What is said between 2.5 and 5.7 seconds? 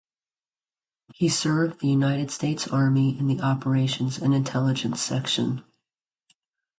Army in the operations and intelligence section.